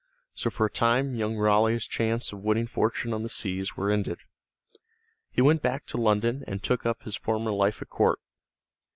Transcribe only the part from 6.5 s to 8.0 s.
took up his former life at